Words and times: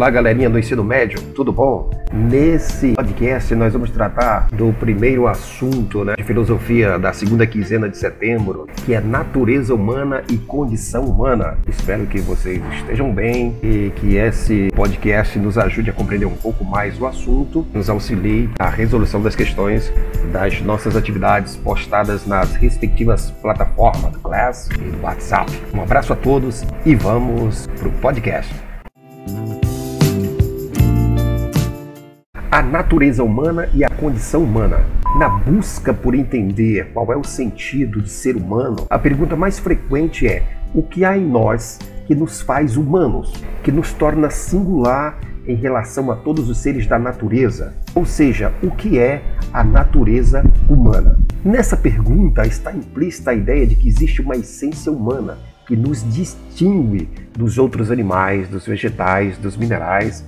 Olá, 0.00 0.08
galerinha 0.08 0.48
do 0.48 0.58
ensino 0.58 0.82
médio, 0.82 1.20
tudo 1.34 1.52
bom? 1.52 1.90
Nesse 2.10 2.94
podcast 2.94 3.54
nós 3.54 3.74
vamos 3.74 3.90
tratar 3.90 4.48
do 4.50 4.72
primeiro 4.72 5.26
assunto 5.26 6.06
né, 6.06 6.14
de 6.16 6.24
filosofia 6.24 6.98
da 6.98 7.12
segunda 7.12 7.46
quinzena 7.46 7.86
de 7.86 7.98
setembro, 7.98 8.66
que 8.76 8.94
é 8.94 9.00
natureza 9.02 9.74
humana 9.74 10.24
e 10.30 10.38
condição 10.38 11.04
humana. 11.04 11.58
Espero 11.68 12.06
que 12.06 12.18
vocês 12.18 12.62
estejam 12.78 13.12
bem 13.12 13.54
e 13.62 13.92
que 13.96 14.16
esse 14.16 14.70
podcast 14.74 15.38
nos 15.38 15.58
ajude 15.58 15.90
a 15.90 15.92
compreender 15.92 16.24
um 16.24 16.34
pouco 16.34 16.64
mais 16.64 16.98
o 16.98 17.04
assunto, 17.04 17.66
nos 17.74 17.90
auxilie 17.90 18.48
na 18.58 18.70
resolução 18.70 19.20
das 19.20 19.36
questões 19.36 19.92
das 20.32 20.62
nossas 20.62 20.96
atividades 20.96 21.56
postadas 21.56 22.26
nas 22.26 22.54
respectivas 22.54 23.30
plataformas 23.42 24.12
do 24.12 24.18
Class 24.20 24.70
e 24.78 24.82
do 24.82 25.02
WhatsApp. 25.02 25.52
Um 25.74 25.82
abraço 25.82 26.14
a 26.14 26.16
todos 26.16 26.64
e 26.86 26.94
vamos 26.94 27.66
para 27.78 27.88
o 27.88 27.92
podcast. 28.00 28.50
A 32.50 32.62
natureza 32.62 33.22
humana 33.22 33.68
e 33.72 33.84
a 33.84 33.88
condição 33.88 34.42
humana. 34.42 34.80
Na 35.16 35.28
busca 35.28 35.94
por 35.94 36.16
entender 36.16 36.90
qual 36.92 37.12
é 37.12 37.16
o 37.16 37.22
sentido 37.22 38.02
de 38.02 38.10
ser 38.10 38.36
humano, 38.36 38.86
a 38.90 38.98
pergunta 38.98 39.36
mais 39.36 39.58
frequente 39.58 40.26
é: 40.26 40.42
o 40.74 40.82
que 40.82 41.04
há 41.04 41.16
em 41.16 41.24
nós 41.24 41.78
que 42.06 42.14
nos 42.14 42.40
faz 42.40 42.76
humanos, 42.76 43.32
que 43.62 43.70
nos 43.70 43.92
torna 43.92 44.30
singular 44.30 45.20
em 45.46 45.54
relação 45.54 46.10
a 46.10 46.16
todos 46.16 46.48
os 46.48 46.58
seres 46.58 46.86
da 46.86 46.98
natureza? 46.98 47.72
Ou 47.94 48.04
seja, 48.04 48.52
o 48.62 48.70
que 48.70 48.98
é 48.98 49.22
a 49.52 49.62
natureza 49.62 50.44
humana? 50.68 51.18
Nessa 51.44 51.76
pergunta 51.76 52.44
está 52.44 52.72
implícita 52.72 53.30
a 53.30 53.34
ideia 53.34 53.64
de 53.64 53.76
que 53.76 53.88
existe 53.88 54.20
uma 54.20 54.36
essência 54.36 54.90
humana 54.90 55.38
que 55.68 55.76
nos 55.76 56.02
distingue 56.12 57.08
dos 57.32 57.58
outros 57.58 57.92
animais, 57.92 58.48
dos 58.48 58.66
vegetais, 58.66 59.38
dos 59.38 59.56
minerais 59.56 60.24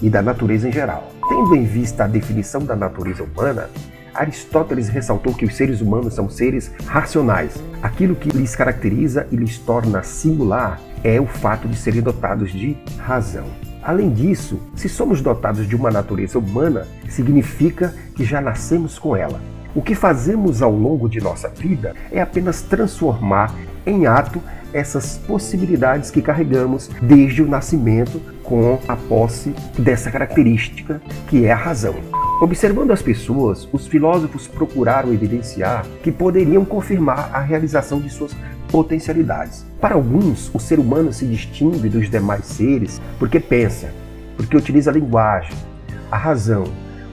e 0.00 0.08
da 0.08 0.22
natureza 0.22 0.68
em 0.68 0.72
geral. 0.72 1.15
Tendo 1.28 1.56
em 1.56 1.64
vista 1.64 2.04
a 2.04 2.06
definição 2.06 2.64
da 2.64 2.76
natureza 2.76 3.24
humana, 3.24 3.68
Aristóteles 4.14 4.88
ressaltou 4.88 5.34
que 5.34 5.44
os 5.44 5.56
seres 5.56 5.80
humanos 5.80 6.14
são 6.14 6.30
seres 6.30 6.70
racionais. 6.86 7.54
Aquilo 7.82 8.14
que 8.14 8.30
lhes 8.30 8.54
caracteriza 8.54 9.26
e 9.30 9.36
lhes 9.36 9.58
torna 9.58 10.02
singular 10.02 10.80
é 11.02 11.20
o 11.20 11.26
fato 11.26 11.68
de 11.68 11.76
serem 11.76 12.00
dotados 12.00 12.52
de 12.52 12.76
razão. 12.98 13.44
Além 13.82 14.10
disso, 14.10 14.60
se 14.74 14.88
somos 14.88 15.20
dotados 15.20 15.68
de 15.68 15.76
uma 15.76 15.90
natureza 15.90 16.38
humana, 16.38 16.86
significa 17.08 17.94
que 18.14 18.24
já 18.24 18.40
nascemos 18.40 18.98
com 18.98 19.16
ela. 19.16 19.40
O 19.74 19.82
que 19.82 19.94
fazemos 19.94 20.62
ao 20.62 20.72
longo 20.72 21.08
de 21.08 21.20
nossa 21.20 21.48
vida 21.48 21.94
é 22.10 22.20
apenas 22.20 22.62
transformar 22.62 23.52
em 23.84 24.06
ato 24.06 24.40
essas 24.76 25.16
possibilidades 25.26 26.10
que 26.10 26.20
carregamos 26.20 26.90
desde 27.00 27.42
o 27.42 27.48
nascimento 27.48 28.20
com 28.42 28.78
a 28.86 28.94
posse 28.94 29.54
dessa 29.78 30.10
característica 30.10 31.00
que 31.28 31.46
é 31.46 31.52
a 31.52 31.56
razão. 31.56 31.94
Observando 32.42 32.90
as 32.90 33.00
pessoas, 33.00 33.66
os 33.72 33.86
filósofos 33.86 34.46
procuraram 34.46 35.14
evidenciar 35.14 35.86
que 36.02 36.12
poderiam 36.12 36.62
confirmar 36.62 37.30
a 37.32 37.40
realização 37.40 37.98
de 37.98 38.10
suas 38.10 38.36
potencialidades. 38.70 39.64
Para 39.80 39.94
alguns, 39.94 40.54
o 40.54 40.60
ser 40.60 40.78
humano 40.78 41.10
se 41.10 41.24
distingue 41.24 41.88
dos 41.88 42.10
demais 42.10 42.44
seres 42.44 43.00
porque 43.18 43.40
pensa, 43.40 43.90
porque 44.36 44.56
utiliza 44.56 44.90
a 44.90 44.94
linguagem, 44.94 45.56
a 46.10 46.18
razão, 46.18 46.64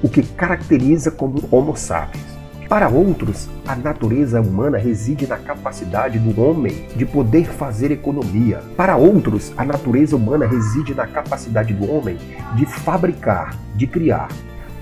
o 0.00 0.08
que 0.08 0.22
caracteriza 0.22 1.10
como 1.10 1.42
Homo 1.50 1.76
sapiens. 1.76 2.37
Para 2.68 2.86
outros, 2.86 3.48
a 3.66 3.74
natureza 3.74 4.42
humana 4.42 4.76
reside 4.76 5.26
na 5.26 5.38
capacidade 5.38 6.18
do 6.18 6.38
homem 6.38 6.86
de 6.94 7.06
poder 7.06 7.46
fazer 7.46 7.90
economia. 7.90 8.60
Para 8.76 8.94
outros, 8.94 9.54
a 9.56 9.64
natureza 9.64 10.14
humana 10.14 10.46
reside 10.46 10.92
na 10.92 11.06
capacidade 11.06 11.72
do 11.72 11.90
homem 11.90 12.18
de 12.56 12.66
fabricar, 12.66 13.56
de 13.74 13.86
criar. 13.86 14.28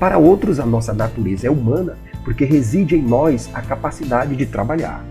Para 0.00 0.18
outros, 0.18 0.58
a 0.58 0.66
nossa 0.66 0.92
natureza 0.92 1.46
é 1.46 1.50
humana 1.50 1.96
porque 2.24 2.44
reside 2.44 2.96
em 2.96 3.02
nós 3.02 3.48
a 3.54 3.62
capacidade 3.62 4.34
de 4.34 4.46
trabalhar, 4.46 5.04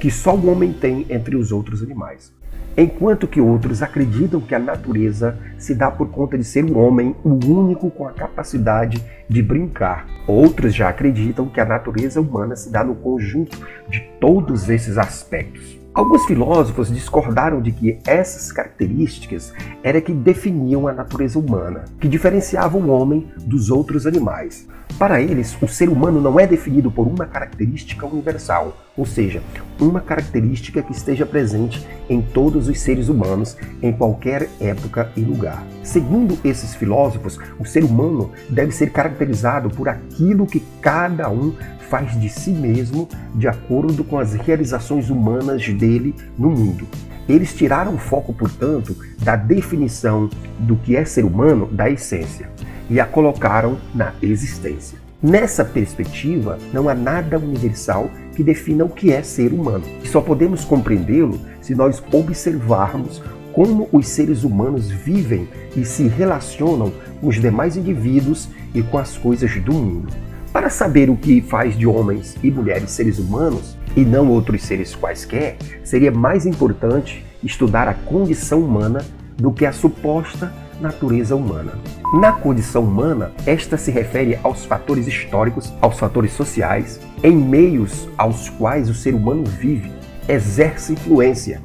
que 0.00 0.10
só 0.10 0.34
o 0.34 0.50
homem 0.50 0.72
tem 0.72 1.06
entre 1.08 1.36
os 1.36 1.52
outros 1.52 1.80
animais 1.80 2.35
enquanto 2.76 3.26
que 3.26 3.40
outros 3.40 3.82
acreditam 3.82 4.40
que 4.40 4.54
a 4.54 4.58
natureza 4.58 5.38
se 5.58 5.74
dá 5.74 5.90
por 5.90 6.10
conta 6.10 6.36
de 6.36 6.44
ser 6.44 6.64
um 6.64 6.78
homem 6.78 7.16
o 7.24 7.30
único 7.46 7.90
com 7.90 8.06
a 8.06 8.12
capacidade 8.12 9.02
de 9.28 9.42
brincar. 9.42 10.06
Outros 10.26 10.74
já 10.74 10.88
acreditam 10.88 11.48
que 11.48 11.60
a 11.60 11.64
natureza 11.64 12.20
humana 12.20 12.54
se 12.54 12.70
dá 12.70 12.84
no 12.84 12.94
conjunto 12.94 13.58
de 13.88 14.00
todos 14.20 14.68
esses 14.68 14.98
aspectos. 14.98 15.75
Alguns 15.96 16.26
filósofos 16.26 16.92
discordaram 16.92 17.62
de 17.62 17.72
que 17.72 17.98
essas 18.06 18.52
características 18.52 19.54
era 19.82 19.98
que 19.98 20.12
definiam 20.12 20.86
a 20.86 20.92
natureza 20.92 21.38
humana, 21.38 21.86
que 21.98 22.06
diferenciavam 22.06 22.82
o 22.82 22.90
homem 22.90 23.26
dos 23.38 23.70
outros 23.70 24.06
animais. 24.06 24.68
Para 24.98 25.22
eles, 25.22 25.56
o 25.60 25.66
ser 25.66 25.88
humano 25.88 26.20
não 26.20 26.38
é 26.38 26.46
definido 26.46 26.90
por 26.90 27.06
uma 27.06 27.24
característica 27.24 28.04
universal, 28.04 28.76
ou 28.94 29.06
seja, 29.06 29.42
uma 29.80 30.00
característica 30.00 30.82
que 30.82 30.92
esteja 30.92 31.24
presente 31.24 31.86
em 32.10 32.20
todos 32.20 32.68
os 32.68 32.78
seres 32.78 33.08
humanos 33.08 33.56
em 33.82 33.90
qualquer 33.90 34.50
época 34.60 35.10
e 35.16 35.20
lugar. 35.20 35.62
Segundo 35.82 36.38
esses 36.44 36.74
filósofos, 36.74 37.38
o 37.58 37.64
ser 37.64 37.84
humano 37.84 38.32
deve 38.50 38.72
ser 38.72 38.90
caracterizado 38.90 39.70
por 39.70 39.88
aquilo 39.88 40.46
que 40.46 40.62
cada 40.80 41.28
um 41.30 41.54
faz 41.88 42.18
de 42.20 42.28
si 42.28 42.50
mesmo 42.50 43.08
de 43.34 43.48
acordo 43.48 44.04
com 44.04 44.18
as 44.18 44.34
realizações 44.34 45.10
humanas 45.10 45.68
dele 45.68 46.14
no 46.38 46.50
mundo. 46.50 46.86
Eles 47.28 47.54
tiraram 47.54 47.94
o 47.94 47.98
foco, 47.98 48.32
portanto, 48.32 48.96
da 49.22 49.34
definição 49.34 50.30
do 50.58 50.76
que 50.76 50.94
é 50.94 51.04
ser 51.04 51.24
humano 51.24 51.66
da 51.66 51.90
essência 51.90 52.50
e 52.88 53.00
a 53.00 53.04
colocaram 53.04 53.76
na 53.94 54.12
existência. 54.22 54.98
Nessa 55.22 55.64
perspectiva, 55.64 56.58
não 56.72 56.88
há 56.88 56.94
nada 56.94 57.38
universal 57.38 58.10
que 58.34 58.44
defina 58.44 58.84
o 58.84 58.88
que 58.88 59.12
é 59.12 59.22
ser 59.22 59.52
humano. 59.52 59.84
E 60.04 60.08
só 60.08 60.20
podemos 60.20 60.64
compreendê-lo 60.64 61.40
se 61.60 61.74
nós 61.74 62.02
observarmos 62.12 63.22
como 63.52 63.88
os 63.90 64.06
seres 64.06 64.44
humanos 64.44 64.90
vivem 64.90 65.48
e 65.74 65.84
se 65.84 66.06
relacionam 66.06 66.92
com 67.20 67.28
os 67.28 67.40
demais 67.40 67.76
indivíduos 67.76 68.48
e 68.74 68.82
com 68.82 68.98
as 68.98 69.16
coisas 69.16 69.50
do 69.62 69.72
mundo. 69.72 70.25
Para 70.56 70.70
saber 70.70 71.10
o 71.10 71.16
que 71.18 71.42
faz 71.42 71.76
de 71.76 71.86
homens 71.86 72.34
e 72.42 72.50
mulheres 72.50 72.90
seres 72.90 73.18
humanos 73.18 73.76
e 73.94 74.06
não 74.06 74.30
outros 74.30 74.62
seres 74.62 74.94
quaisquer, 74.94 75.58
seria 75.84 76.10
mais 76.10 76.46
importante 76.46 77.22
estudar 77.44 77.86
a 77.86 77.92
condição 77.92 78.60
humana 78.60 79.04
do 79.36 79.52
que 79.52 79.66
a 79.66 79.72
suposta 79.72 80.50
natureza 80.80 81.36
humana. 81.36 81.72
Na 82.18 82.32
condição 82.32 82.84
humana, 82.84 83.32
esta 83.44 83.76
se 83.76 83.90
refere 83.90 84.38
aos 84.42 84.64
fatores 84.64 85.06
históricos, 85.06 85.74
aos 85.78 85.98
fatores 85.98 86.32
sociais, 86.32 86.98
em 87.22 87.36
meios 87.36 88.08
aos 88.16 88.48
quais 88.48 88.88
o 88.88 88.94
ser 88.94 89.14
humano 89.14 89.44
vive, 89.44 89.92
exerce 90.26 90.94
influência, 90.94 91.60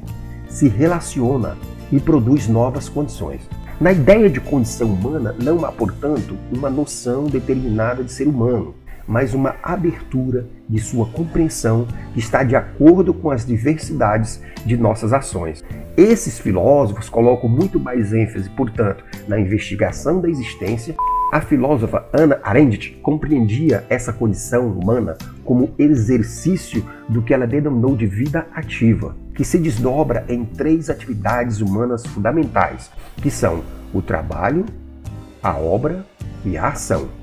se 0.50 0.68
relaciona 0.68 1.56
e 1.90 1.98
produz 1.98 2.46
novas 2.46 2.90
condições. 2.90 3.40
Na 3.80 3.90
ideia 3.90 4.28
de 4.28 4.38
condição 4.38 4.92
humana 4.92 5.34
não 5.42 5.64
há, 5.64 5.72
portanto, 5.72 6.36
uma 6.52 6.68
noção 6.68 7.24
determinada 7.24 8.04
de 8.04 8.12
ser 8.12 8.28
humano, 8.28 8.74
mas 9.06 9.34
uma 9.34 9.56
abertura 9.62 10.46
de 10.68 10.80
sua 10.80 11.06
compreensão 11.06 11.86
que 12.12 12.20
está 12.20 12.42
de 12.42 12.56
acordo 12.56 13.12
com 13.12 13.30
as 13.30 13.44
diversidades 13.44 14.42
de 14.64 14.76
nossas 14.76 15.12
ações. 15.12 15.62
Esses 15.96 16.38
filósofos 16.38 17.08
colocam 17.08 17.48
muito 17.48 17.78
mais 17.78 18.12
ênfase, 18.12 18.48
portanto, 18.50 19.04
na 19.28 19.38
investigação 19.38 20.20
da 20.20 20.28
existência. 20.28 20.94
A 21.32 21.40
filósofa 21.40 22.06
Anna 22.12 22.40
Arendt 22.42 22.98
compreendia 23.02 23.84
essa 23.88 24.12
condição 24.12 24.68
humana 24.68 25.16
como 25.44 25.74
exercício 25.78 26.84
do 27.08 27.22
que 27.22 27.32
ela 27.32 27.46
denominou 27.46 27.96
de 27.96 28.06
vida 28.06 28.46
ativa, 28.54 29.16
que 29.34 29.44
se 29.44 29.58
desdobra 29.58 30.24
em 30.28 30.44
três 30.44 30.90
atividades 30.90 31.60
humanas 31.60 32.04
fundamentais, 32.06 32.90
que 33.16 33.30
são 33.30 33.62
o 33.94 34.02
trabalho, 34.02 34.66
a 35.42 35.56
obra 35.56 36.04
e 36.44 36.56
a 36.56 36.68
ação. 36.68 37.21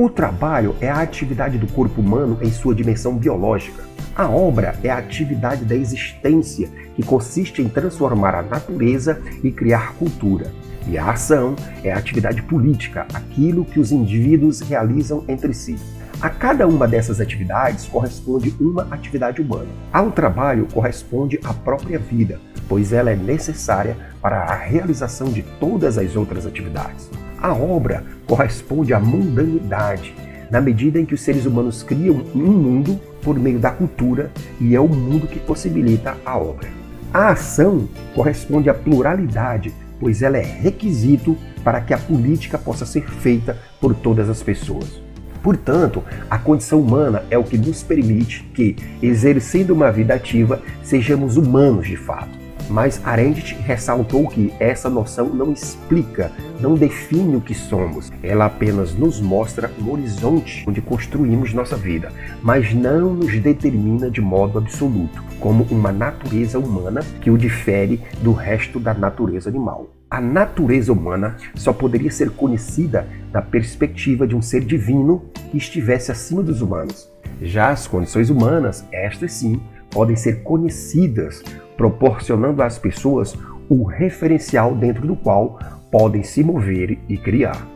O 0.00 0.08
trabalho 0.08 0.76
é 0.80 0.88
a 0.88 1.00
atividade 1.00 1.58
do 1.58 1.66
corpo 1.66 2.00
humano 2.00 2.38
em 2.40 2.52
sua 2.52 2.72
dimensão 2.72 3.16
biológica. 3.16 3.82
A 4.14 4.30
obra 4.30 4.78
é 4.84 4.90
a 4.90 4.96
atividade 4.96 5.64
da 5.64 5.74
existência, 5.74 6.68
que 6.94 7.02
consiste 7.02 7.60
em 7.60 7.68
transformar 7.68 8.32
a 8.32 8.42
natureza 8.42 9.20
e 9.42 9.50
criar 9.50 9.94
cultura. 9.94 10.52
E 10.86 10.96
a 10.96 11.10
ação 11.10 11.56
é 11.82 11.90
a 11.90 11.98
atividade 11.98 12.40
política, 12.42 13.08
aquilo 13.12 13.64
que 13.64 13.80
os 13.80 13.90
indivíduos 13.90 14.60
realizam 14.60 15.24
entre 15.26 15.52
si. 15.52 15.74
A 16.20 16.30
cada 16.30 16.68
uma 16.68 16.86
dessas 16.86 17.20
atividades 17.20 17.86
corresponde 17.86 18.54
uma 18.60 18.86
atividade 18.92 19.42
humana. 19.42 19.66
Ao 19.92 20.12
trabalho 20.12 20.68
corresponde 20.72 21.40
a 21.42 21.52
própria 21.52 21.98
vida, 21.98 22.38
pois 22.68 22.92
ela 22.92 23.10
é 23.10 23.16
necessária 23.16 23.96
para 24.22 24.44
a 24.44 24.54
realização 24.54 25.26
de 25.26 25.42
todas 25.58 25.98
as 25.98 26.14
outras 26.14 26.46
atividades. 26.46 27.10
A 27.40 27.54
obra 27.54 28.04
corresponde 28.26 28.92
à 28.92 28.98
mundanidade, 28.98 30.12
na 30.50 30.60
medida 30.60 30.98
em 30.98 31.04
que 31.04 31.14
os 31.14 31.20
seres 31.20 31.46
humanos 31.46 31.84
criam 31.84 32.24
um 32.34 32.50
mundo 32.50 33.00
por 33.22 33.38
meio 33.38 33.60
da 33.60 33.70
cultura 33.70 34.30
e 34.60 34.74
é 34.74 34.80
o 34.80 34.88
mundo 34.88 35.28
que 35.28 35.38
possibilita 35.38 36.16
a 36.24 36.36
obra. 36.36 36.68
A 37.12 37.28
ação 37.28 37.88
corresponde 38.14 38.68
à 38.68 38.74
pluralidade, 38.74 39.72
pois 40.00 40.20
ela 40.20 40.36
é 40.36 40.42
requisito 40.42 41.36
para 41.62 41.80
que 41.80 41.94
a 41.94 41.98
política 41.98 42.58
possa 42.58 42.84
ser 42.84 43.08
feita 43.08 43.56
por 43.80 43.94
todas 43.94 44.28
as 44.28 44.42
pessoas. 44.42 45.00
Portanto, 45.42 46.02
a 46.28 46.38
condição 46.38 46.80
humana 46.80 47.22
é 47.30 47.38
o 47.38 47.44
que 47.44 47.56
nos 47.56 47.84
permite 47.84 48.42
que, 48.52 48.74
exercendo 49.00 49.70
uma 49.70 49.92
vida 49.92 50.14
ativa, 50.14 50.60
sejamos 50.82 51.36
humanos 51.36 51.86
de 51.86 51.96
fato. 51.96 52.47
Mas 52.68 53.00
Arendt 53.04 53.54
ressaltou 53.62 54.28
que 54.28 54.52
essa 54.60 54.90
noção 54.90 55.28
não 55.28 55.52
explica, 55.52 56.30
não 56.60 56.74
define 56.74 57.36
o 57.36 57.40
que 57.40 57.54
somos. 57.54 58.12
Ela 58.22 58.46
apenas 58.46 58.94
nos 58.94 59.20
mostra 59.20 59.70
um 59.80 59.92
horizonte 59.92 60.64
onde 60.68 60.82
construímos 60.82 61.54
nossa 61.54 61.76
vida, 61.76 62.12
mas 62.42 62.74
não 62.74 63.14
nos 63.14 63.38
determina 63.40 64.10
de 64.10 64.20
modo 64.20 64.58
absoluto, 64.58 65.22
como 65.40 65.64
uma 65.70 65.92
natureza 65.92 66.58
humana 66.58 67.00
que 67.20 67.30
o 67.30 67.38
difere 67.38 68.00
do 68.22 68.32
resto 68.32 68.78
da 68.78 68.92
natureza 68.92 69.48
animal. 69.48 69.90
A 70.10 70.22
natureza 70.22 70.90
humana 70.90 71.36
só 71.54 71.70
poderia 71.70 72.10
ser 72.10 72.30
conhecida 72.30 73.06
na 73.30 73.42
perspectiva 73.42 74.26
de 74.26 74.34
um 74.34 74.40
ser 74.40 74.64
divino 74.64 75.22
que 75.50 75.58
estivesse 75.58 76.10
acima 76.10 76.42
dos 76.42 76.62
humanos. 76.62 77.12
Já 77.42 77.68
as 77.68 77.86
condições 77.86 78.30
humanas, 78.30 78.86
estas 78.90 79.32
sim, 79.32 79.60
podem 79.90 80.16
ser 80.16 80.42
conhecidas 80.42 81.42
proporcionando 81.76 82.62
às 82.62 82.78
pessoas 82.78 83.36
o 83.68 83.84
referencial 83.84 84.74
dentro 84.74 85.06
do 85.06 85.14
qual 85.14 85.58
podem 85.90 86.22
se 86.22 86.42
mover 86.42 86.98
e 87.08 87.16
criar. 87.16 87.66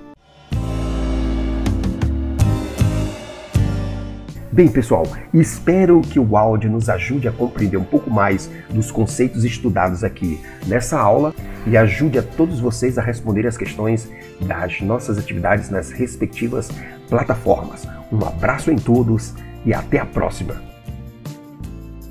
Bem, 4.53 4.69
pessoal, 4.69 5.05
espero 5.33 6.03
que 6.03 6.21
o 6.21 6.37
áudio 6.37 6.71
nos 6.71 6.91
ajude 6.91 7.27
a 7.27 7.33
compreender 7.33 7.79
um 7.79 7.85
pouco 7.85 8.11
mais 8.11 8.51
dos 8.69 8.91
conceitos 8.91 9.45
estudados 9.45 10.05
aqui 10.05 10.43
nessa 10.67 11.01
aula 11.01 11.35
e 11.67 11.75
ajude 11.75 12.19
a 12.19 12.23
todos 12.23 12.61
vocês 12.61 12.99
a 12.99 13.03
responder 13.03 13.47
as 13.47 13.57
questões 13.57 14.11
das 14.43 14.83
nossas 14.83 15.17
atividades 15.17 15.71
nas 15.71 15.91
respectivas 15.91 16.69
plataformas. 17.09 17.89
Um 18.13 18.23
abraço 18.27 18.71
em 18.71 18.77
todos 18.77 19.33
e 19.65 19.73
até 19.73 19.99
a 19.99 20.05
próxima! 20.05 20.72